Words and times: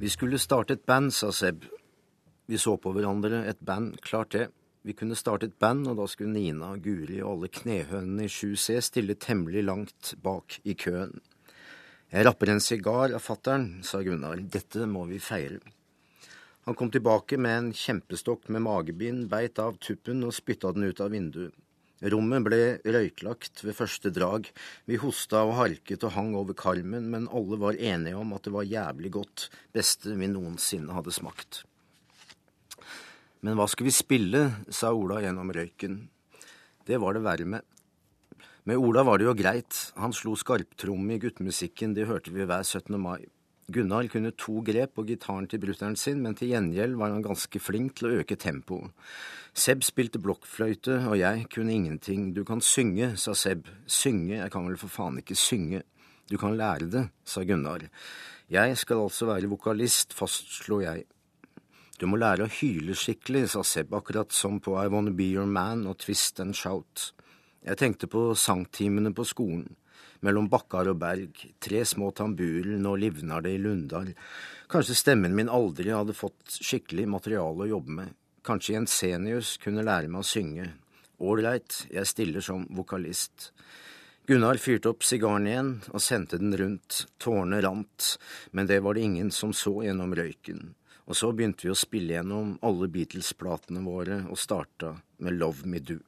Vi 0.00 0.08
skulle 0.08 0.38
starte 0.38 0.72
et 0.78 0.86
band, 0.88 1.10
sa 1.12 1.28
Seb. 1.28 1.66
Vi 2.48 2.58
så 2.58 2.72
på 2.80 2.88
hverandre. 2.96 3.42
Et 3.50 3.58
band, 3.60 3.98
klart 4.00 4.30
det. 4.32 4.46
Vi 4.80 4.94
kunne 4.96 5.18
starte 5.18 5.50
et 5.50 5.58
band, 5.60 5.90
og 5.90 5.98
da 5.98 6.06
skulle 6.08 6.32
Nina, 6.32 6.70
Guri 6.80 7.18
og 7.20 7.34
alle 7.34 7.50
knehønene 7.52 8.24
i 8.24 8.30
7C 8.32 8.78
stille 8.80 9.18
temmelig 9.20 9.66
langt 9.66 10.14
bak 10.24 10.56
i 10.64 10.72
køen. 10.72 11.12
Jeg 12.08 12.24
rapper 12.24 12.48
en 12.48 12.64
sigar 12.64 13.12
av 13.12 13.20
fattern, 13.20 13.66
sa 13.84 14.00
Gunnar. 14.00 14.40
Dette 14.40 14.88
må 14.88 15.04
vi 15.10 15.20
feire. 15.20 15.60
Han 16.64 16.80
kom 16.80 16.88
tilbake 16.88 17.36
med 17.36 17.58
en 17.58 17.70
kjempestokk 17.76 18.48
med 18.48 18.64
magebind, 18.64 19.28
beit 19.28 19.60
av 19.60 19.76
tuppen 19.84 20.24
og 20.24 20.32
spytta 20.32 20.72
den 20.72 20.88
ut 20.88 21.04
av 21.04 21.12
vinduet. 21.12 21.52
Rommet 22.00 22.44
ble 22.46 22.60
røyklagt 22.80 23.60
ved 23.60 23.76
første 23.76 24.12
drag. 24.14 24.46
Vi 24.88 24.96
hosta 25.02 25.42
og 25.44 25.58
harket 25.58 26.04
og 26.08 26.14
hang 26.14 26.32
over 26.38 26.56
karmen, 26.56 27.10
men 27.12 27.28
alle 27.28 27.58
var 27.60 27.76
enige 27.76 28.16
om 28.16 28.32
at 28.32 28.46
det 28.46 28.54
var 28.54 28.68
jævlig 28.68 29.10
godt, 29.18 29.50
beste 29.76 30.16
vi 30.16 30.30
noensinne 30.32 30.96
hadde 30.96 31.12
smakt. 31.12 31.64
Men 33.44 33.56
hva 33.56 33.66
skal 33.68 33.88
vi 33.88 33.92
spille, 33.92 34.46
sa 34.72 34.94
Ola 34.96 35.20
gjennom 35.24 35.52
røyken. 35.52 36.00
Det 36.88 36.96
var 37.00 37.16
det 37.16 37.24
verre 37.24 37.48
med. 37.56 37.68
Med 38.68 38.80
Ola 38.80 39.04
var 39.04 39.20
det 39.20 39.28
jo 39.28 39.36
greit, 39.36 39.76
han 40.00 40.12
slo 40.16 40.34
skarptromme 40.36 41.16
i 41.16 41.20
guttemusikken, 41.20 41.94
det 41.96 42.08
hørte 42.08 42.32
vi 42.32 42.48
hver 42.48 42.64
17. 42.64 42.96
mai. 43.00 43.24
Gunnar 43.70 44.08
kunne 44.10 44.32
to 44.36 44.60
grep 44.66 44.96
på 44.96 45.04
gitaren 45.06 45.46
til 45.50 45.60
brutter'n 45.62 45.96
sin, 45.98 46.22
men 46.24 46.34
til 46.38 46.50
gjengjeld 46.52 46.96
var 46.98 47.12
han 47.14 47.22
ganske 47.24 47.60
flink 47.62 47.98
til 47.98 48.08
å 48.08 48.16
øke 48.22 48.38
tempoet. 48.40 48.90
Seb 49.54 49.84
spilte 49.86 50.20
blokkfløyte, 50.22 50.96
og 51.10 51.16
jeg 51.18 51.46
kunne 51.54 51.74
ingenting. 51.74 52.32
Du 52.34 52.42
kan 52.46 52.62
synge, 52.62 53.14
sa 53.18 53.34
Seb. 53.34 53.70
Synge, 53.86 54.36
jeg 54.38 54.50
kan 54.52 54.66
vel 54.66 54.78
for 54.80 54.92
faen 54.92 55.18
ikke 55.22 55.38
synge. 55.38 55.82
Du 56.30 56.36
kan 56.38 56.56
lære 56.58 56.90
det, 56.90 57.06
sa 57.26 57.42
Gunnar. 57.46 57.86
Jeg 58.50 58.76
skal 58.78 59.04
altså 59.04 59.30
være 59.30 59.50
vokalist, 59.50 60.14
fastslo 60.14 60.80
jeg. 60.82 61.06
Du 62.00 62.06
må 62.08 62.16
lære 62.16 62.46
å 62.46 62.52
hyle 62.60 62.94
skikkelig, 62.96 63.48
sa 63.52 63.62
Seb, 63.66 63.92
akkurat 63.94 64.32
som 64.32 64.58
på 64.62 64.78
I 64.80 64.88
Wanna 64.90 65.12
Be 65.14 65.26
Your 65.34 65.46
Man 65.46 65.86
og 65.90 65.98
Twist 66.02 66.40
and 66.40 66.56
Shout. 66.56 67.10
Jeg 67.66 67.76
tenkte 67.76 68.08
på 68.08 68.30
sangtimene 68.34 69.12
på 69.14 69.26
skolen. 69.28 69.66
Mellom 70.20 70.50
bakkar 70.52 70.90
og 70.92 70.98
berg, 71.00 71.38
tre 71.62 71.80
små 71.88 72.10
tamburer, 72.12 72.74
nå 72.76 72.92
livnar 73.00 73.44
det 73.46 73.54
i 73.56 73.60
Lundar. 73.62 74.10
Kanskje 74.68 74.98
stemmen 74.98 75.36
min 75.36 75.48
aldri 75.48 75.94
hadde 75.94 76.16
fått 76.16 76.58
skikkelig 76.60 77.06
materiale 77.08 77.64
å 77.64 77.70
jobbe 77.70 77.96
med. 78.02 78.16
Kanskje 78.44 78.76
Jensenius 78.76 79.56
kunne 79.62 79.84
lære 79.86 80.10
meg 80.12 80.20
å 80.20 80.28
synge. 80.28 80.66
Ålreit, 81.20 81.86
jeg 81.92 82.08
stiller 82.08 82.44
som 82.44 82.66
vokalist. 82.76 83.50
Gunnar 84.28 84.60
fyrte 84.60 84.92
opp 84.92 85.02
sigaren 85.04 85.48
igjen 85.48 85.70
og 85.90 86.04
sendte 86.04 86.38
den 86.40 86.52
rundt, 86.56 87.06
tårene 87.20 87.58
rant, 87.64 88.12
men 88.52 88.68
det 88.68 88.78
var 88.84 88.94
det 88.94 89.08
ingen 89.08 89.32
som 89.34 89.52
så 89.56 89.80
gjennom 89.82 90.14
røyken. 90.16 90.74
Og 91.10 91.16
så 91.18 91.32
begynte 91.34 91.66
vi 91.66 91.72
å 91.72 91.78
spille 91.78 92.14
gjennom 92.14 92.52
alle 92.62 92.86
Beatles-platene 92.92 93.82
våre 93.82 94.20
og 94.30 94.38
starta 94.38 94.94
med 95.24 95.40
Love 95.40 95.66
Me 95.66 95.80
Do. 95.82 95.98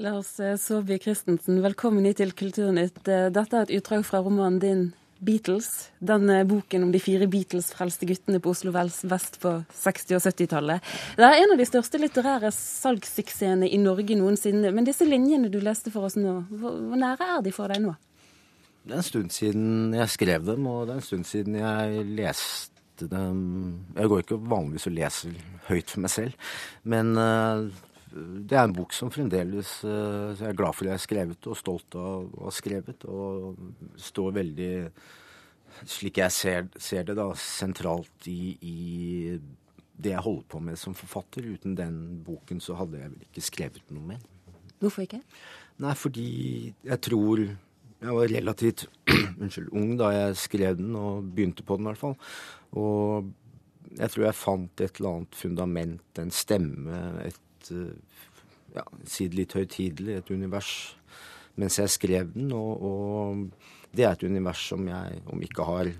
Lars 0.00 0.40
Saabye 0.56 0.96
Christensen, 0.98 1.58
velkommen 1.60 2.06
hit 2.08 2.16
til 2.16 2.30
Kulturnytt. 2.32 3.02
Dette 3.04 3.56
er 3.58 3.66
et 3.66 3.72
utdrag 3.76 4.06
fra 4.08 4.22
romanen 4.24 4.56
din 4.62 4.80
Beatles, 5.20 5.90
den 6.00 6.32
boken 6.48 6.86
om 6.86 6.94
de 6.94 6.98
fire 6.98 7.28
Beatles-frelste 7.30 8.08
guttene 8.08 8.40
på 8.40 8.54
Oslo 8.54 8.72
vest 8.72 9.36
på 9.42 9.52
60- 9.68 10.16
og 10.16 10.24
70-tallet. 10.24 10.88
Det 11.20 11.26
er 11.28 11.36
en 11.42 11.52
av 11.52 11.60
de 11.60 11.68
største 11.68 12.00
litterære 12.00 12.50
salgssuksessene 12.56 13.68
i 13.68 13.82
Norge 13.84 14.16
noensinne. 14.16 14.72
Men 14.72 14.88
disse 14.88 15.04
linjene 15.04 15.52
du 15.52 15.60
leste 15.60 15.92
for 15.92 16.08
oss 16.08 16.16
nå, 16.16 16.38
hvor 16.48 16.96
nære 16.96 17.28
er 17.36 17.44
de 17.44 17.52
for 17.52 17.68
deg 17.68 17.84
nå? 17.84 17.92
Det 18.88 18.96
er 18.96 19.04
en 19.04 19.10
stund 19.12 19.30
siden 19.36 19.94
jeg 20.00 20.16
skrev 20.16 20.48
dem, 20.48 20.66
og 20.72 20.88
det 20.88 20.96
er 20.96 21.04
en 21.04 21.08
stund 21.12 21.28
siden 21.28 21.60
jeg 21.60 22.08
leste 22.16 23.12
dem. 23.12 23.46
Jeg 23.92 24.08
går 24.08 24.24
ikke 24.24 24.40
vanligvis 24.40 24.88
og 24.88 24.96
leser 24.96 25.40
høyt 25.68 25.92
for 25.92 26.08
meg 26.08 26.16
selv, 26.16 26.52
men 26.82 27.12
det 28.12 28.56
er 28.56 28.66
en 28.66 28.74
bok 28.76 28.92
som 28.94 29.10
fremdeles 29.12 29.78
uh, 29.86 30.32
jeg 30.36 30.50
er 30.50 30.58
glad 30.58 30.76
for 30.76 30.88
jeg 30.88 30.96
har 30.96 31.02
skrevet, 31.02 31.48
og 31.48 31.58
stolt 31.58 31.96
av 31.98 32.28
å 32.28 32.46
ha 32.46 32.52
skrevet. 32.54 33.06
Og 33.08 33.56
står 34.10 34.36
veldig, 34.38 34.74
slik 35.88 36.20
jeg 36.22 36.36
ser, 36.36 36.68
ser 36.76 37.08
det, 37.08 37.16
da, 37.18 37.30
sentralt 37.38 38.28
i, 38.30 38.54
i, 38.60 39.36
det 40.02 40.14
jeg 40.14 40.24
holder 40.24 40.46
på 40.54 40.62
med 40.68 40.80
som 40.80 40.96
forfatter. 40.98 41.48
Uten 41.56 41.76
den 41.78 41.98
boken 42.26 42.62
så 42.62 42.76
hadde 42.80 43.00
jeg 43.00 43.12
vel 43.14 43.28
ikke 43.28 43.46
skrevet 43.48 43.92
noe 43.94 44.14
mer. 44.14 44.24
Hvorfor 44.82 45.06
ikke? 45.06 45.22
Nei, 45.82 45.92
fordi 45.98 46.30
jeg 46.84 47.04
tror 47.06 47.44
jeg 48.02 48.16
var 48.16 48.32
relativt 48.32 48.88
unnskyld, 49.42 49.70
ung 49.78 49.94
da 50.00 50.10
jeg 50.10 50.40
skrev 50.42 50.80
den, 50.80 50.96
og 50.98 51.30
begynte 51.36 51.64
på 51.64 51.78
den 51.78 51.86
i 51.86 51.92
hvert 51.92 52.02
fall. 52.02 52.16
Og 52.74 53.30
jeg 53.92 54.10
tror 54.10 54.26
jeg 54.26 54.38
fant 54.38 54.82
et 54.82 54.98
eller 54.98 55.16
annet 55.16 55.38
fundament, 55.38 56.18
en 56.18 56.34
stemme, 56.34 57.00
et 57.22 57.38
ja, 57.70 58.84
Si 59.04 59.28
det 59.28 59.36
litt 59.38 59.54
høytidelig, 59.56 60.16
et 60.18 60.30
univers 60.32 60.72
mens 61.60 61.78
jeg 61.78 61.92
skrev 61.92 62.32
den. 62.34 62.52
Og, 62.56 62.82
og 62.82 63.92
det 63.92 64.06
er 64.06 64.16
et 64.16 64.24
univers 64.24 64.62
som 64.72 64.86
jeg, 64.88 65.22
om 65.28 65.42
ikke 65.44 65.66
har 65.68 65.92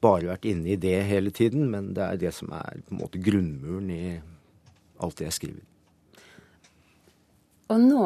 bare 0.00 0.30
vært 0.30 0.48
inne 0.48 0.74
i 0.74 0.78
det 0.80 0.96
hele 1.08 1.32
tiden, 1.34 1.68
men 1.72 1.92
det 1.96 2.04
er 2.06 2.20
det 2.20 2.34
som 2.36 2.52
er 2.56 2.80
på 2.86 2.94
en 2.94 3.02
måte 3.02 3.20
grunnmuren 3.22 3.90
i 3.92 4.04
alt 5.00 5.20
det 5.20 5.28
jeg 5.28 5.38
skriver. 5.38 5.66
Og 7.70 7.78
nå, 7.78 8.02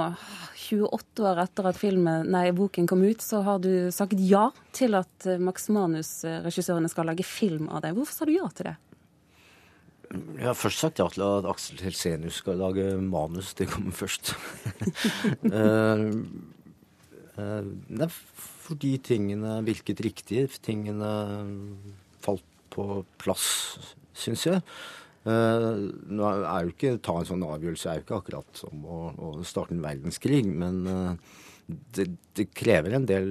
28 0.60 1.25
år 1.25 1.38
etter 1.41 1.66
at 1.70 1.78
filmen, 1.81 2.26
nei, 2.28 2.50
boken 2.52 2.88
kom 2.88 3.00
ut, 3.06 3.22
så 3.25 3.41
har 3.46 3.62
du 3.64 3.88
sagt 3.94 4.20
ja 4.20 4.50
til 4.76 4.96
at 4.98 5.28
Max 5.41 5.70
Manus-regissørene 5.72 6.91
skal 6.92 7.08
lage 7.08 7.25
film 7.25 7.70
av 7.72 7.81
deg. 7.86 7.96
Hvorfor 7.96 8.12
sa 8.12 8.28
du 8.28 8.34
ja 8.34 8.50
til 8.52 8.69
det? 8.69 8.75
Jeg 10.14 10.47
har 10.47 10.56
først 10.56 10.82
sagt 10.82 11.00
ja 11.02 11.06
til 11.10 11.25
at 11.26 11.47
Aksel 11.50 11.80
Helsenius 11.82 12.41
skal 12.42 12.60
lage 12.60 12.86
manus. 13.02 13.54
Det 13.58 13.66
kommer 13.70 13.94
først. 13.94 14.34
uh, 15.48 16.04
uh, 17.38 17.62
det 17.88 18.06
er 18.06 18.19
fordi 18.64 18.97
tingene 19.02 19.58
virket 19.66 20.02
riktig. 20.04 20.47
Tingene 20.64 21.10
falt 22.25 22.44
på 22.75 23.02
plass, 23.20 23.47
syns 24.14 24.47
jeg. 24.47 24.62
Uh, 25.25 25.88
nå 26.12 26.28
er 26.28 26.66
jo 26.66 26.75
ikke 26.75 26.98
ta 27.02 27.16
en 27.16 27.31
sånn 27.31 27.46
avgjørelse 27.46 27.88
er 27.88 27.98
jo 27.98 28.04
ikke 28.04 28.19
akkurat 28.20 28.58
som 28.60 28.82
å, 28.84 28.98
å 29.16 29.31
starte 29.46 29.72
en 29.72 29.81
verdenskrig, 29.81 30.42
men 30.44 30.82
det, 31.64 32.10
det, 32.36 32.50
krever 32.52 32.98
en 32.98 33.06
del 33.08 33.31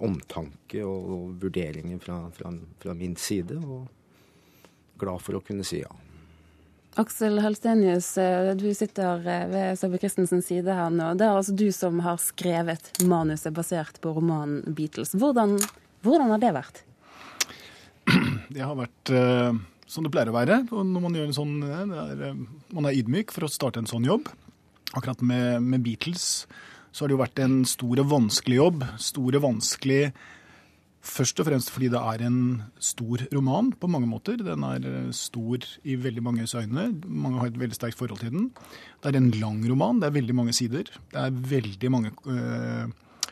omtanke 0.00 0.80
og, 0.80 1.10
og 1.12 1.36
vurderinger 1.44 2.00
fra, 2.00 2.22
fra, 2.32 2.54
fra 2.80 2.96
min 2.96 3.18
side. 3.20 3.60
Og 3.60 3.84
glad 4.96 5.20
for 5.22 5.36
å 5.36 5.44
kunne 5.44 5.66
si 5.66 5.82
ja. 5.82 5.92
Aksel 6.96 7.38
Halstenius, 7.44 8.14
du 8.56 8.70
sitter 8.74 9.20
ved 9.52 9.76
Sabe 9.76 9.98
Christensens 10.00 10.46
side 10.48 10.72
her 10.72 10.88
nå. 10.92 11.10
Det 11.20 11.26
er 11.26 11.36
altså 11.36 11.52
du 11.52 11.66
som 11.74 11.98
har 12.00 12.16
skrevet 12.22 12.88
manuset 13.04 13.52
basert 13.52 14.00
på 14.00 14.14
romanen 14.16 14.62
'Beatles'. 14.64 15.12
Hvordan, 15.12 15.58
hvordan 16.00 16.32
har 16.32 16.40
det 16.40 16.52
vært? 16.56 16.82
Det 18.54 18.62
har 18.62 18.78
vært 18.78 19.10
uh, 19.12 19.52
som 19.86 20.06
det 20.06 20.12
pleier 20.14 20.30
å 20.30 20.36
være. 20.36 20.62
Når 20.70 21.02
man 21.04 21.18
gjør 21.18 21.28
en 21.28 21.36
sånn, 21.36 21.54
er, 21.66 22.40
man 22.72 22.88
er 22.88 22.96
ydmyk 22.96 23.34
for 23.34 23.46
å 23.46 23.50
starte 23.52 23.82
en 23.82 23.90
sånn 23.90 24.06
jobb. 24.06 24.30
Akkurat 24.96 25.20
med, 25.20 25.60
med, 25.66 25.82
Beatles 25.84 26.46
så 26.94 27.04
har 27.04 27.10
det 27.10 27.16
jo 27.16 27.20
vært 27.20 27.42
en 27.44 27.58
stor 27.68 28.00
og 28.00 28.10
vanskelig 28.10 28.56
jobb. 28.56 28.86
Stor 29.02 29.36
og 29.36 29.44
vanskelig 29.44 30.02
Først 31.06 31.38
og 31.40 31.46
fremst 31.46 31.70
fordi 31.70 31.88
det 31.92 32.00
er 32.00 32.22
en 32.26 32.38
stor 32.82 33.22
roman 33.34 33.70
på 33.72 33.88
mange 33.90 34.08
måter. 34.10 34.40
Den 34.42 34.64
er 34.66 34.86
eh, 34.90 35.10
stor 35.14 35.62
i 35.84 35.96
veldig 36.02 36.22
manges 36.24 36.54
øyne. 36.58 36.88
Mange 37.06 37.40
har 37.40 37.50
et 37.52 37.60
veldig 37.60 37.78
sterkt 37.78 37.98
forhold 37.98 38.20
til 38.20 38.32
den. 38.34 38.48
Det 39.02 39.12
er 39.12 39.20
en 39.20 39.30
lang 39.38 39.60
roman. 39.70 40.00
Det 40.00 40.08
er 40.08 40.16
veldig 40.18 40.34
mange 40.34 40.56
sider. 40.56 40.90
Det 41.12 41.20
er 41.20 41.30
veldig 41.30 41.92
mange 41.92 42.10
øh, 42.26 42.90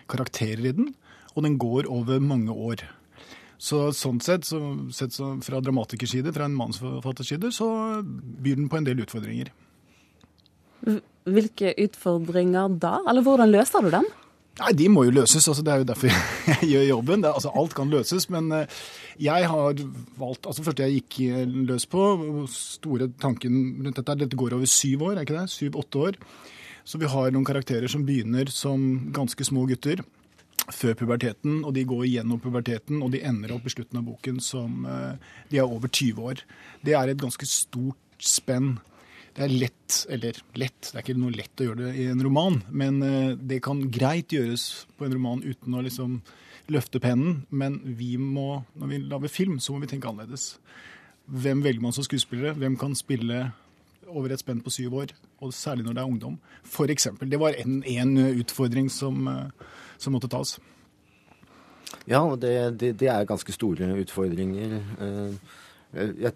karakterer 0.09 0.69
i 0.71 0.77
den. 0.77 0.95
Og 1.35 1.43
den 1.43 1.59
går 1.59 1.91
over 1.91 2.21
mange 2.23 2.53
år. 2.53 2.85
Så 3.59 3.89
sånn 3.97 4.21
sett, 4.23 4.47
så, 4.47 4.61
sett 4.93 5.15
så 5.15 5.35
fra 5.43 5.61
dramatikers 5.65 6.13
side, 6.15 6.33
fra 6.37 6.47
en 6.49 6.57
mannsforfatters 6.59 7.31
side, 7.33 7.51
så 7.55 7.67
byr 8.05 8.59
den 8.59 8.69
på 8.69 8.79
en 8.79 8.87
del 8.87 9.01
utfordringer. 9.05 9.51
Hvilke 11.25 11.73
utfordringer 11.81 12.75
da? 12.83 12.99
Eller 13.09 13.25
hvordan 13.25 13.51
løser 13.55 13.87
du 13.87 13.91
dem? 13.95 14.07
Nei, 14.61 14.71
De 14.79 14.89
må 14.93 15.05
jo 15.09 15.15
løses. 15.15 15.49
altså 15.49 15.65
Det 15.67 15.73
er 15.73 15.83
jo 15.83 15.89
derfor 15.89 16.11
jeg 16.53 16.71
gjør 16.71 16.89
jobben. 16.89 17.25
Det, 17.25 17.33
altså 17.35 17.53
Alt 17.59 17.75
kan 17.75 17.91
løses. 17.91 18.29
Men 18.31 18.51
eh, 18.55 18.81
jeg 19.23 19.49
har 19.51 19.85
valgt 20.21 20.47
altså 20.47 20.65
Første 20.67 20.87
jeg 20.87 21.03
gikk 21.03 21.21
eh, 21.29 21.55
løs 21.71 21.87
på, 21.91 22.03
store 22.51 23.11
tanken 23.21 23.81
rundt 23.85 24.01
dette 24.01 24.19
Dette 24.25 24.39
går 24.41 24.59
over 24.59 24.71
syv 24.71 25.09
år, 25.11 25.17
er 25.19 25.27
ikke 25.27 25.39
det? 25.41 25.49
Syv-åtte 25.53 26.05
år. 26.09 26.21
Så 26.85 27.01
vi 27.01 27.09
har 27.09 27.33
noen 27.33 27.47
karakterer 27.49 27.89
som 27.89 28.05
begynner 28.05 28.51
som 28.53 29.09
ganske 29.15 29.47
små 29.47 29.65
gutter 29.71 30.05
før 30.73 30.95
puberteten, 30.97 31.59
og 31.65 31.75
de 31.77 31.83
går 31.85 32.07
gjennom 32.09 32.41
puberteten, 32.41 33.03
og 33.05 33.11
de 33.13 33.21
ender 33.27 33.53
opp 33.53 33.67
i 33.69 33.73
slutten 33.73 34.01
av 34.01 34.07
boken 34.07 34.41
som 34.41 34.87
eh, 34.89 35.31
de 35.51 35.61
er 35.61 35.69
over 35.69 35.91
20 35.91 36.25
år. 36.31 36.45
Det 36.85 36.95
er 36.97 37.11
et 37.13 37.21
ganske 37.21 37.49
stort 37.49 38.01
spenn 38.23 38.77
det 39.35 39.43
er 39.43 39.53
lett, 39.65 39.97
eller 40.15 40.37
lett, 40.55 40.79
det 40.87 40.95
er 40.95 41.03
ikke 41.03 41.19
noe 41.19 41.35
lett 41.35 41.61
å 41.61 41.67
gjøre 41.67 41.89
det 41.89 41.93
i 41.99 42.07
en 42.13 42.23
roman, 42.23 42.61
men 42.71 43.01
eh, 43.03 43.33
det 43.35 43.59
kan 43.67 43.81
greit 43.91 44.33
gjøres 44.35 44.87
på 44.95 45.09
en 45.09 45.17
roman 45.17 45.43
uten 45.43 45.75
å 45.75 45.83
liksom 45.83 46.21
løfte 46.71 47.01
pennen, 47.03 47.43
men 47.51 47.81
vi 47.99 48.15
må, 48.21 48.63
når 48.79 48.93
vi 48.93 49.01
lager 49.11 49.33
film, 49.33 49.59
så 49.61 49.75
må 49.75 49.83
vi 49.83 49.91
tenke 49.91 50.09
annerledes. 50.09 50.55
Hvem 51.27 51.65
velger 51.65 51.83
man 51.83 51.97
som 51.97 52.07
skuespillere? 52.07 52.55
Hvem 52.61 52.77
kan 52.81 52.95
spille 52.97 53.49
over 54.07 54.33
et 54.33 54.41
spenn 54.41 54.63
på 54.65 54.73
syv 54.73 54.95
år? 55.03 55.17
Og 55.43 55.53
særlig 55.57 55.85
når 55.85 55.97
det 55.97 56.05
er 56.05 56.13
ungdom. 56.13 56.39
For 56.63 56.93
eksempel. 56.93 57.29
Det 57.31 57.41
var 57.41 57.57
en, 57.59 58.17
utfordring 58.39 58.91
som, 58.93 59.27
eh, 59.29 59.67
som 59.99 60.15
måtte 60.15 60.31
tas. 60.31 60.57
Ja, 62.07 62.23
det, 62.37 62.81
det, 62.81 62.95
det, 63.01 63.09
er 63.09 63.29
ganske 63.29 63.53
store 63.53 63.91
utfordringer. 64.05 64.79
Eh, 65.01 65.55
jeg 66.23 66.33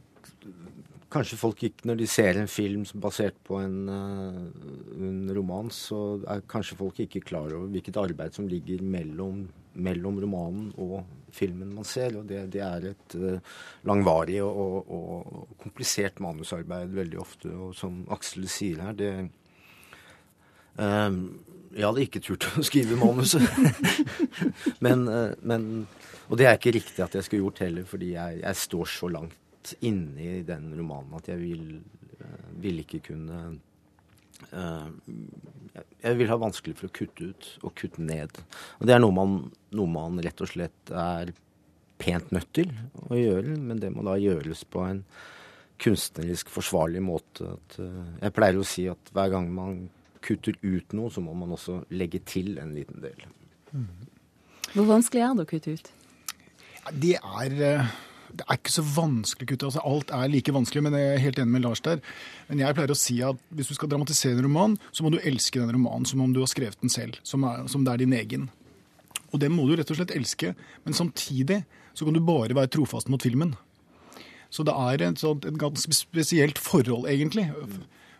Kanskje 1.08 1.38
folk 1.40 1.62
ikke, 1.64 1.86
når 1.88 1.96
de 2.02 2.06
ser 2.10 2.36
en 2.36 2.50
film 2.52 2.82
basert 3.00 3.36
på 3.48 3.56
en, 3.62 3.76
uh, 3.88 4.42
en, 5.00 5.22
roman, 5.32 5.70
så 5.72 6.18
er 6.28 6.42
kanskje 6.52 6.76
folk 6.76 7.00
ikke 7.00 7.22
klar 7.30 7.54
over 7.56 7.70
hvilket 7.72 7.96
arbeid 7.96 8.36
som 8.36 8.48
ligger 8.48 8.84
mellom, 8.84 9.46
mellom 9.80 10.18
romanen 10.20 10.66
og 10.76 10.98
filmen 11.32 11.72
man 11.72 11.88
ser. 11.88 12.18
Og 12.20 12.28
det, 12.28 12.42
det 12.52 12.60
er 12.66 12.90
et 12.90 13.16
uh, 13.16 13.56
langvarig 13.88 14.42
og, 14.44 14.60
og, 14.84 14.92
og, 14.98 15.56
komplisert 15.64 16.20
manusarbeid 16.20 16.92
veldig 17.00 17.24
ofte. 17.24 17.54
Og 17.56 17.72
som 17.78 18.02
Aksel 18.12 18.44
sier 18.52 18.84
her, 18.84 19.00
det 19.00 19.12
um, 20.76 21.22
Jeg 21.72 21.88
hadde 21.88 22.04
ikke 22.04 22.24
turt 22.24 22.50
å 22.52 22.68
skrive 22.68 23.00
manuset. 23.00 23.48
men, 24.84 25.08
men, 25.40 25.68
Og 26.28 26.36
det 26.36 26.52
er 26.52 26.60
ikke 26.60 26.76
riktig 26.76 27.00
at 27.04 27.16
jeg 27.16 27.24
skulle 27.24 27.46
gjort 27.48 27.64
heller, 27.64 27.88
fordi 27.88 28.12
jeg, 28.12 28.40
jeg 28.44 28.66
står 28.68 28.96
så 29.00 29.14
langt 29.16 29.47
inne 29.84 30.38
i 30.38 30.44
den 30.46 30.70
romanen 30.76 31.16
at 31.18 31.30
jeg 31.30 31.40
vil, 31.40 31.64
eh, 32.18 32.46
vil 32.62 32.82
ikke 32.84 33.00
kunne 33.10 33.40
uh, 34.52 34.88
Jeg 36.02 36.18
vil 36.18 36.30
ha 36.30 36.38
vanskelig 36.40 36.76
for 36.78 36.88
å 36.88 36.94
kutte 36.94 37.30
ut 37.32 37.48
og 37.62 37.74
kutte 37.78 38.04
ned. 38.04 38.38
Og 38.78 38.88
det 38.88 38.94
er 38.94 39.02
noe 39.02 39.14
man, 39.14 39.38
noe 39.74 39.90
man 39.90 40.20
rett 40.24 40.40
og 40.44 40.50
slett 40.52 40.92
er 40.94 41.34
pent 41.98 42.30
nødt 42.34 42.52
til 42.54 42.70
å 43.08 43.18
gjøre, 43.18 43.56
men 43.58 43.80
det 43.82 43.90
må 43.90 44.04
da 44.06 44.14
gjøres 44.20 44.62
på 44.70 44.84
en 44.86 45.02
kunstnerisk 45.82 46.50
forsvarlig 46.50 47.02
måte. 47.02 47.54
At, 47.58 47.78
uh, 47.82 48.18
jeg 48.22 48.36
pleier 48.36 48.58
å 48.60 48.66
si 48.66 48.88
at 48.90 49.14
hver 49.14 49.34
gang 49.34 49.50
man 49.54 49.86
kutter 50.24 50.56
ut 50.62 50.94
noe, 50.98 51.10
så 51.14 51.22
må 51.22 51.34
man 51.38 51.54
også 51.54 51.82
legge 51.94 52.20
til 52.26 52.56
en 52.62 52.74
liten 52.74 53.02
del. 53.02 53.26
Mm. 53.72 53.86
Hvor 54.74 54.88
vanskelig 54.90 55.24
er 55.24 55.36
det 55.36 55.46
å 55.46 55.50
kutte 55.50 55.74
ut? 55.78 55.90
Det 56.98 57.16
er 57.18 57.88
det 58.34 58.44
er 58.44 58.58
ikke 58.58 58.74
så 58.74 58.84
vanskelig 58.84 59.48
gutter. 59.48 59.70
Altså, 59.70 59.82
alt 59.88 60.12
er 60.14 60.30
like 60.32 60.54
vanskelig, 60.54 60.82
men 60.84 60.96
jeg 60.98 61.12
er 61.14 61.22
helt 61.24 61.38
enig 61.40 61.54
med 61.54 61.64
Lars 61.64 61.82
der. 61.84 62.02
Men 62.50 62.62
jeg 62.62 62.76
pleier 62.76 62.92
å 62.92 62.98
si 62.98 63.18
at 63.24 63.40
hvis 63.56 63.70
du 63.70 63.76
skal 63.78 63.90
dramatisere 63.92 64.36
en 64.36 64.46
roman, 64.46 64.76
så 64.92 65.04
må 65.04 65.12
du 65.14 65.20
elske 65.22 65.60
den 65.60 65.72
romanen 65.74 66.08
som 66.08 66.22
om 66.24 66.34
du 66.34 66.42
har 66.42 66.50
skrevet 66.50 66.80
den 66.82 66.92
selv. 66.92 67.20
Som, 67.26 67.46
er, 67.48 67.64
som 67.72 67.86
det 67.86 67.94
er 67.94 68.04
din 68.04 68.16
egen. 68.16 68.48
Og 69.32 69.40
det 69.42 69.50
må 69.52 69.66
du 69.68 69.76
rett 69.76 69.90
og 69.92 70.00
slett 70.00 70.14
elske. 70.16 70.54
Men 70.84 70.96
samtidig 70.96 71.62
så 71.96 72.06
kan 72.06 72.16
du 72.16 72.24
bare 72.24 72.56
være 72.56 72.72
trofast 72.76 73.10
mot 73.12 73.22
filmen. 73.24 73.56
Så 74.52 74.64
det 74.64 74.72
er 74.72 75.04
et, 75.04 75.20
sånt, 75.20 75.44
et 75.44 75.60
ganske 75.60 75.92
spesielt 75.92 76.60
forhold, 76.60 77.08
egentlig. 77.10 77.48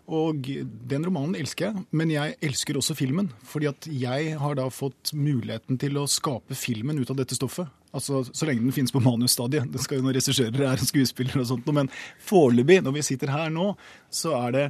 Og 0.09 0.47
den 0.89 1.05
romanen 1.05 1.37
elsker 1.37 1.69
jeg, 1.69 1.85
men 1.93 2.13
jeg 2.13 2.37
elsker 2.45 2.81
også 2.81 2.97
filmen. 2.97 3.31
Fordi 3.49 3.69
at 3.71 3.89
jeg 3.93 4.37
har 4.41 4.57
da 4.57 4.69
fått 4.73 5.13
muligheten 5.17 5.81
til 5.81 6.01
å 6.01 6.09
skape 6.09 6.57
filmen 6.57 7.01
ut 7.01 7.13
av 7.13 7.21
dette 7.21 7.37
stoffet. 7.37 7.69
Altså, 7.95 8.25
Så 8.33 8.47
lenge 8.47 8.63
den 8.63 8.73
finnes 8.73 8.93
på 8.93 9.01
manusstadiet. 9.01 9.73
Det 9.73 9.81
skal 9.81 9.99
jo 9.99 10.05
noen 10.05 10.17
regissører 10.17 10.73
er 10.73 10.85
skuespillere 10.85 11.43
og 11.43 11.49
sånt. 11.53 11.73
Men 11.73 11.91
foreløpig, 12.25 12.83
når 12.85 12.99
vi 12.99 13.07
sitter 13.07 13.33
her 13.33 13.49
nå, 13.55 13.73
så 14.11 14.35
er 14.43 14.57
det 14.57 14.67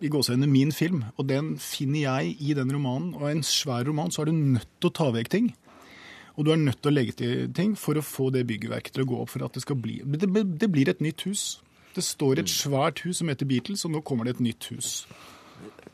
i 0.00 0.08
gåseøynene 0.12 0.50
min 0.50 0.72
film. 0.72 1.04
Og 1.16 1.28
den 1.28 1.54
finner 1.60 2.04
jeg 2.04 2.36
i 2.40 2.54
den 2.56 2.72
romanen. 2.72 3.14
Og 3.16 3.28
i 3.28 3.38
en 3.38 3.46
svær 3.46 3.88
roman 3.88 4.12
så 4.12 4.22
er 4.22 4.30
du 4.30 4.36
nødt 4.36 4.68
til 4.80 4.90
å 4.90 4.96
ta 5.00 5.08
vekk 5.14 5.32
ting. 5.32 5.50
Og 6.36 6.46
du 6.46 6.52
er 6.52 6.60
nødt 6.60 6.80
til 6.80 6.92
å 6.92 6.94
legge 6.94 7.16
til 7.18 7.50
ting 7.56 7.74
for 7.76 7.98
å 7.98 8.04
få 8.04 8.30
det 8.32 8.46
byggverket 8.48 8.94
til 8.96 9.04
å 9.04 9.10
gå 9.10 9.18
opp. 9.24 9.32
For 9.32 9.44
at 9.44 9.56
det 9.56 9.64
skal 9.64 9.80
bli 9.80 10.00
Det, 10.04 10.30
det 10.60 10.70
blir 10.72 10.88
et 10.88 11.02
nytt 11.04 11.26
hus. 11.28 11.42
Det 11.96 12.04
står 12.06 12.40
et 12.40 12.52
svært 12.52 13.02
hus 13.04 13.18
som 13.18 13.28
heter 13.28 13.48
Beatles, 13.50 13.84
og 13.84 13.96
nå 13.96 14.00
kommer 14.06 14.24
det 14.24 14.36
et 14.36 14.46
nytt 14.46 14.70
hus. 14.70 14.88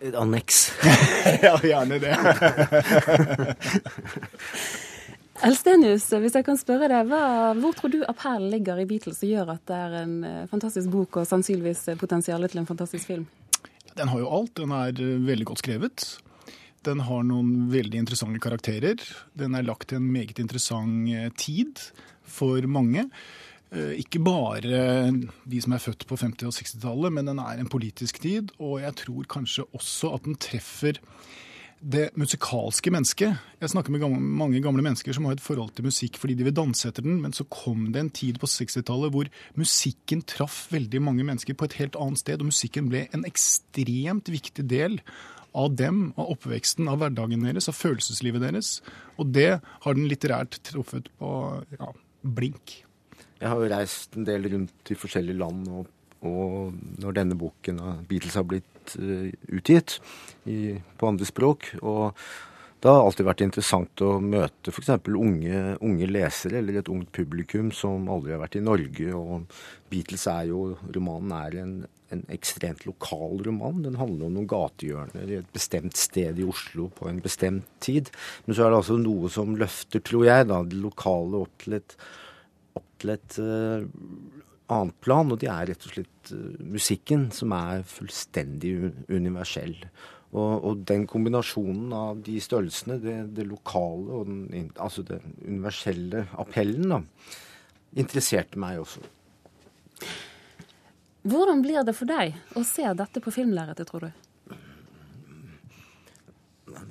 Et 0.05 0.15
anneks. 0.15 0.67
ja, 1.47 1.55
gjerne 1.65 1.97
det. 2.03 2.13
Elstenius, 5.45 6.07
hvis 6.17 6.37
jeg 6.39 6.45
kan 6.47 6.57
spørre 6.57 6.89
deg, 6.89 7.09
hva, 7.11 7.53
hvor 7.61 7.75
tror 7.77 7.93
du 7.93 7.99
appellen 8.09 8.49
ligger 8.55 8.79
i 8.81 8.87
Beatles 8.89 9.19
som 9.21 9.29
gjør 9.29 9.53
at 9.57 9.65
det 9.69 9.77
er 9.77 9.97
en 10.01 10.15
eh, 10.25 10.45
fantastisk 10.49 10.89
bok 10.93 11.19
og 11.21 11.29
sannsynligvis 11.29 11.83
potensialet 12.01 12.53
til 12.53 12.63
en 12.63 12.69
fantastisk 12.69 13.11
film? 13.11 13.27
Den 13.97 14.13
har 14.13 14.23
jo 14.23 14.31
alt. 14.39 14.55
Den 14.57 14.73
er 14.73 14.97
eh, 14.97 15.19
veldig 15.27 15.49
godt 15.51 15.63
skrevet. 15.65 16.07
Den 16.87 17.03
har 17.05 17.27
noen 17.27 17.67
veldig 17.73 18.01
interessante 18.01 18.41
karakterer. 18.41 19.03
Den 19.37 19.59
er 19.59 19.67
lagt 19.67 19.91
til 19.91 20.01
en 20.01 20.09
meget 20.15 20.41
interessant 20.41 21.11
eh, 21.13 21.29
tid 21.37 21.85
for 22.25 22.65
mange. 22.71 23.09
Ikke 23.77 24.21
bare 24.23 25.11
de 25.11 25.59
som 25.61 25.73
er 25.75 25.83
født 25.83 26.05
på 26.09 26.17
50- 26.17 26.47
og 26.49 26.55
60-tallet, 26.55 27.13
men 27.13 27.27
den 27.29 27.41
er 27.43 27.59
en 27.61 27.69
politisk 27.69 28.21
tid. 28.23 28.53
Og 28.63 28.79
jeg 28.81 28.95
tror 29.03 29.27
kanskje 29.29 29.67
også 29.75 30.13
at 30.17 30.25
den 30.25 30.39
treffer 30.41 31.01
det 31.81 32.09
musikalske 32.17 32.91
mennesket. 32.93 33.37
Jeg 33.61 33.71
snakker 33.73 33.93
med 33.93 34.01
gamle, 34.03 34.21
mange 34.21 34.61
gamle 34.65 34.83
mennesker 34.85 35.15
som 35.15 35.27
har 35.29 35.37
et 35.37 35.45
forhold 35.45 35.75
til 35.77 35.87
musikk 35.87 36.17
fordi 36.21 36.37
de 36.39 36.47
vil 36.49 36.57
danse 36.57 36.89
etter 36.89 37.05
den, 37.05 37.21
men 37.23 37.35
så 37.37 37.47
kom 37.53 37.91
det 37.93 38.03
en 38.03 38.13
tid 38.17 38.41
på 38.43 38.49
60-tallet 38.51 39.13
hvor 39.15 39.31
musikken 39.61 40.25
traff 40.27 40.67
veldig 40.73 41.03
mange 41.05 41.27
mennesker 41.27 41.57
på 41.59 41.69
et 41.69 41.79
helt 41.81 41.99
annet 42.01 42.23
sted, 42.23 42.41
og 42.41 42.51
musikken 42.51 42.91
ble 42.93 43.07
en 43.17 43.27
ekstremt 43.29 44.31
viktig 44.33 44.65
del 44.71 45.01
av 45.57 45.77
dem, 45.77 46.11
av 46.21 46.33
oppveksten, 46.35 46.89
av 46.93 47.01
hverdagen 47.01 47.45
deres, 47.47 47.69
av 47.71 47.77
følelseslivet 47.79 48.45
deres. 48.45 48.81
Og 49.17 49.31
det 49.33 49.59
har 49.63 49.97
den 49.97 50.09
litterært 50.11 50.59
truffet 50.69 51.09
på 51.21 51.31
ja, 51.79 51.93
blink. 52.37 52.81
Jeg 53.37 53.53
har 53.53 53.61
jo 53.61 53.71
reist 53.73 54.17
en 54.17 54.27
del 54.29 54.49
rundt 54.53 54.93
i 54.93 54.97
forskjellige 54.97 55.41
land, 55.41 55.69
og, 55.73 55.89
og 56.25 56.75
når 57.03 57.17
denne 57.21 57.39
boken 57.39 57.81
av 57.83 58.05
Beatles 58.09 58.37
har 58.39 58.47
blitt 58.49 58.97
uh, 59.01 59.29
utgitt 59.53 59.99
i, 60.49 60.77
på 60.97 61.11
andre 61.11 61.29
språk 61.29 61.75
og 61.83 62.15
det 62.87 62.93
har 62.93 63.03
alltid 63.03 63.27
vært 63.27 63.43
interessant 63.43 64.03
å 64.05 64.19
møte 64.21 64.71
f.eks. 64.71 64.91
Unge, 65.09 65.61
unge 65.83 66.07
lesere 66.11 66.61
eller 66.61 66.77
et 66.79 66.91
ungt 66.93 67.09
publikum 67.17 67.71
som 67.75 68.05
aldri 68.13 68.35
har 68.35 68.43
vært 68.43 68.59
i 68.61 68.63
Norge. 68.63 69.07
og 69.17 69.47
Beatles 69.91 70.27
er 70.31 70.51
jo, 70.51 70.61
Romanen 70.95 71.33
er 71.35 71.57
en, 71.63 71.73
en 72.13 72.23
ekstremt 72.37 72.85
lokal 72.87 73.41
roman. 73.49 73.81
Den 73.87 73.97
handler 73.99 74.29
om 74.29 74.37
noen 74.37 74.51
gatehjørner 74.53 75.33
i 75.33 75.41
et 75.41 75.51
bestemt 75.57 75.97
sted 75.99 76.39
i 76.39 76.47
Oslo 76.47 76.91
på 76.95 77.09
en 77.11 77.19
bestemt 77.25 77.67
tid. 77.83 78.13
Men 78.45 78.55
så 78.55 78.67
er 78.67 78.75
det 78.75 78.83
altså 78.85 79.01
noe 79.01 79.33
som 79.33 79.57
løfter, 79.59 80.05
tror 80.07 80.29
jeg, 80.29 80.47
da, 80.53 80.61
det 80.69 80.79
lokale 80.85 81.43
opp 81.47 81.65
til 81.65 81.81
et 81.81 81.99
til 83.01 83.13
et 83.13 83.35
uh, 83.45 83.85
annet 84.73 84.99
plan, 85.05 85.31
og 85.33 85.41
det 85.43 85.51
er 85.53 85.71
rett 85.71 85.87
og 85.87 85.95
slett 85.95 86.33
uh, 86.35 86.61
musikken, 86.75 87.29
som 87.35 87.55
er 87.57 87.87
fullstendig 87.87 88.75
universell. 89.13 89.77
Og, 90.37 90.53
og, 90.67 90.85
den 90.89 91.07
kombinasjonen 91.09 91.93
av 91.97 92.23
de 92.27 92.37
størrelsene, 92.43 92.99
det, 93.01 93.17
det 93.37 93.47
lokale 93.49 94.21
og 94.21 94.27
den, 94.29 94.71
altså 94.75 95.05
den 95.07 95.37
universelle 95.47 96.27
appellen, 96.37 96.91
da, 96.93 97.01
interesserte 97.97 98.61
meg 98.61 98.83
også. 98.83 99.05
Hvordan 101.27 101.63
blir 101.65 101.83
det 101.87 101.97
for 101.97 102.11
deg 102.11 102.37
å 102.55 102.63
se 102.67 102.87
dette 102.99 103.23
på 103.23 103.33
filmlerretet, 103.35 103.89
tror 103.89 104.07
du? 104.07 104.13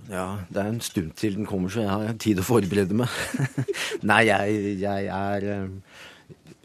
Ja, 0.09 0.25
det 0.49 0.61
er 0.61 0.69
en 0.69 0.81
stund 0.83 1.15
til 1.17 1.37
den 1.37 1.47
kommer, 1.49 1.69
så 1.71 1.83
jeg 1.85 1.89
har 1.91 2.17
tid 2.21 2.41
å 2.41 2.45
forberede 2.45 2.97
meg. 2.97 3.11
Nei, 4.09 4.25
jeg, 4.27 4.75
jeg, 4.81 5.07
er 5.09 5.47
eh, 5.49 6.03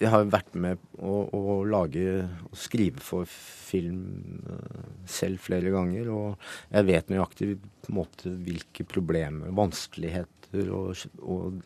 Jeg 0.01 0.09
har 0.09 0.31
vært 0.33 0.55
med 0.57 0.81
å, 0.97 1.27
å 1.37 1.57
lage 1.69 2.23
og 2.49 2.57
skrive 2.57 3.03
for 3.05 3.29
film 3.29 4.41
eh, 4.49 4.87
selv 5.05 5.43
flere 5.45 5.73
ganger, 5.75 6.09
og 6.15 6.47
jeg 6.71 6.89
vet 6.89 7.13
nøyaktig 7.13 7.51
på 7.61 7.93
en 7.93 7.99
måte 7.99 8.33
hvilke 8.47 8.87
problemer, 8.89 9.53
vanskeligheter 9.57 10.73
og, 10.73 11.05
og 11.21 11.61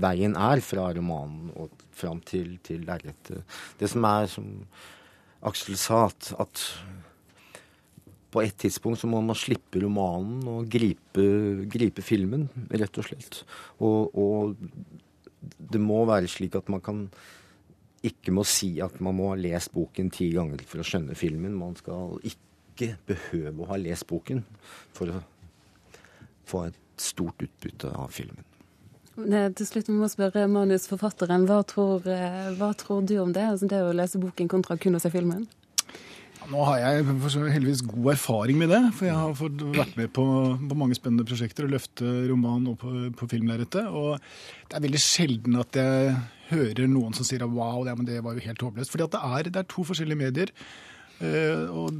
veien 0.00 0.36
er 0.38 0.62
fra 0.64 0.88
romanen 0.96 1.52
og 1.60 1.84
fram 1.96 2.22
til, 2.24 2.56
til 2.64 2.86
lerretet. 2.88 3.44
Det 3.80 3.90
som 3.90 4.06
er, 4.08 4.26
som 4.30 4.48
Aksel 5.46 5.76
sa, 5.80 6.06
at, 6.08 6.32
at 6.40 6.64
på 8.30 8.42
et 8.44 8.56
tidspunkt 8.62 9.00
så 9.00 9.10
må 9.10 9.20
man 9.24 9.38
slippe 9.38 9.82
romanen 9.82 10.44
og 10.50 10.68
gripe, 10.70 11.24
gripe 11.70 12.04
filmen, 12.04 12.46
rett 12.70 13.00
og 13.00 13.08
slett. 13.08 13.40
Og, 13.82 14.14
og, 14.14 14.66
det 15.40 15.80
må 15.80 16.02
være 16.08 16.28
slik 16.30 16.56
at 16.58 16.68
man 16.72 16.82
kan 16.84 17.06
ikke 18.06 18.32
må 18.32 18.44
si 18.48 18.78
at 18.80 19.00
man 19.04 19.16
må 19.18 19.32
ha 19.32 19.40
lest 19.40 19.74
boken 19.74 20.08
ti 20.12 20.30
ganger 20.32 20.62
for 20.68 20.80
å 20.80 20.86
skjønne 20.86 21.16
filmen. 21.18 21.56
Man 21.56 21.76
skal 21.76 22.16
ikke 22.24 22.94
behøve 23.08 23.64
å 23.64 23.68
ha 23.72 23.80
lest 23.80 24.06
boken 24.08 24.44
for 24.96 25.12
å 25.12 25.20
få 26.48 26.64
et 26.70 26.78
stort 27.00 27.44
utbytte 27.44 27.92
av 27.92 28.12
filmen. 28.14 28.44
Til 29.20 29.66
slutt 29.68 29.90
må 29.92 30.06
jeg 30.06 30.14
spørre 30.14 30.46
manusforfatteren. 30.48 31.44
Hva 31.48 31.60
tror, 31.68 32.06
eh, 32.08 32.52
hva 32.56 32.70
tror 32.78 33.04
du 33.04 33.18
om 33.20 33.32
det? 33.36 33.44
Altså 33.52 33.68
det 33.68 33.82
å 33.84 33.92
lese 33.92 34.20
boken 34.20 34.48
kontra 34.48 34.78
kun 34.80 34.96
å 34.96 35.00
se 35.02 35.10
filmen? 35.12 35.46
Nå 36.48 36.62
har 36.64 36.78
jeg 36.80 37.04
heldigvis 37.04 37.82
god 37.84 38.12
erfaring 38.14 38.58
med 38.58 38.70
det, 38.72 38.80
for 38.96 39.06
jeg 39.06 39.16
har 39.18 39.34
fått 39.36 39.64
vært 39.76 39.96
med 39.98 40.08
på, 40.16 40.24
på 40.70 40.78
mange 40.78 40.96
spennende 40.96 41.26
prosjekter 41.28 41.66
og 41.66 41.74
løfte 41.74 42.12
roman 42.30 42.64
og 42.72 42.78
på, 42.80 42.92
på 43.18 43.28
filmlerretet. 43.30 43.90
Og 43.92 44.16
det 44.70 44.78
er 44.78 44.86
veldig 44.86 45.02
sjelden 45.04 45.58
at 45.60 45.76
jeg 45.76 46.14
hører 46.50 46.88
noen 46.90 47.14
som 47.16 47.28
sier 47.28 47.44
wow, 47.44 47.84
det, 47.86 47.94
det 48.08 48.22
var 48.24 48.38
jo 48.38 48.46
helt 48.46 48.64
håpløst. 48.66 48.94
For 48.94 49.02
det 49.02 49.52
det 49.52 49.60
er 49.60 49.68
to 49.70 49.84
forskjellige 49.86 50.22
medier. 50.24 50.54
Uh, 51.20 51.84
og 51.84 51.96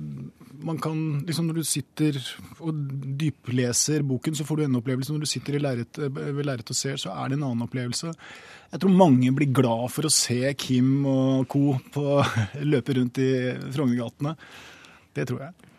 man 0.64 0.78
kan, 0.80 0.96
liksom 1.24 1.46
Når 1.48 1.60
du 1.60 1.64
sitter 1.64 2.16
og 2.60 2.76
dypleser 3.20 4.04
boken, 4.04 4.36
så 4.36 4.44
får 4.44 4.60
du 4.60 4.64
en 4.66 4.78
opplevelse. 4.80 5.12
Når 5.12 5.24
du 5.24 5.30
sitter 5.30 5.58
lerret, 5.60 6.00
ved 6.00 6.44
lerretet 6.44 6.74
og 6.74 6.76
ser, 6.76 7.00
så 7.00 7.14
er 7.14 7.30
det 7.30 7.38
en 7.38 7.46
annen 7.48 7.64
opplevelse. 7.64 8.12
Jeg 8.70 8.82
tror 8.82 8.92
mange 8.94 9.32
blir 9.34 9.52
glad 9.56 9.88
for 9.90 10.06
å 10.06 10.12
se 10.12 10.52
Kim 10.60 11.06
og 11.08 11.48
co. 11.50 11.78
Løpe 12.72 12.98
rundt 12.98 13.22
i 13.24 13.30
Frognergatene. 13.72 14.36
Det 15.16 15.26
tror 15.30 15.46
jeg. 15.46 15.69